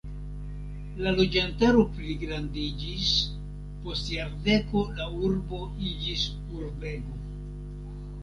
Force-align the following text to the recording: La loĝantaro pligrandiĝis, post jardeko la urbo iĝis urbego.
La 1.07 1.11
loĝantaro 1.17 1.81
pligrandiĝis, 1.97 3.11
post 3.83 4.09
jardeko 4.13 4.83
la 5.01 5.05
urbo 5.27 5.59
iĝis 5.91 6.23
urbego. 6.61 7.21